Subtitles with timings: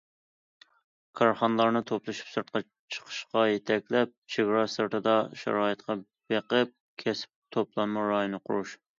[1.19, 2.61] كارخانىلارنى توپلىشىپ سىرتقا
[2.95, 5.97] چىقىشقا يېتەكلەپ، چېگرا سىرتىدا شارائىتقا
[6.33, 8.75] بېقىپ كەسىپ توپلانما رايونى قۇرۇش.